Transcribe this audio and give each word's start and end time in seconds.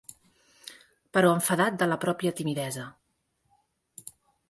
Però 1.17 1.35
enfadat 1.35 1.79
de 1.83 1.89
la 1.91 1.99
pròpia 2.07 2.35
timidesa 2.43 2.89